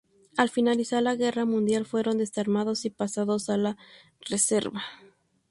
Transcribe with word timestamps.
Al 0.35 0.49
finalizar 0.49 1.03
la 1.03 1.13
guerra 1.15 1.45
mundial 1.45 1.85
fueron 1.85 2.17
desarmados 2.17 2.85
y 2.85 2.89
pasados 2.89 3.51
a 3.51 3.57
la 3.57 3.77
reserva. 4.21 4.81